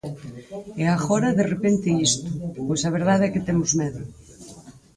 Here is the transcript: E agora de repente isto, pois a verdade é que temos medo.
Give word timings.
E 0.81 0.83
agora 0.95 1.29
de 1.39 1.45
repente 1.53 1.89
isto, 2.09 2.27
pois 2.67 2.81
a 2.83 2.93
verdade 2.97 3.23
é 3.25 3.31
que 3.33 3.45
temos 3.47 3.71
medo. 3.81 4.01